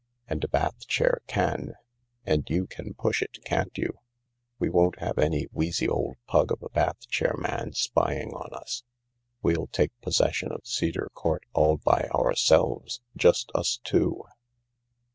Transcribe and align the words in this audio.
And 0.27 0.43
a 0.43 0.47
bath 0.47 0.87
chair 0.87 1.21
can. 1.27 1.75
And 2.25 2.49
you 2.49 2.65
can 2.65 2.95
push 2.95 3.21
it, 3.21 3.37
can't 3.45 3.77
you? 3.77 3.99
We 4.57 4.67
won't 4.67 4.97
have 4.97 5.19
any 5.19 5.43
wheezy 5.51 5.87
old 5.87 6.17
pug 6.25 6.51
of 6.51 6.63
a 6.63 6.69
bath 6.69 7.07
chair 7.09 7.35
man 7.37 7.73
spying 7.73 8.33
on 8.33 8.51
us. 8.51 8.81
We'll 9.43 9.67
take 9.67 9.91
possession 10.01 10.51
of 10.51 10.61
Cedar 10.65 11.11
Court 11.13 11.43
all 11.53 11.77
by 11.77 12.07
ourselves— 12.11 12.99
just 13.15 13.51
us 13.53 13.79
two." 13.83 14.23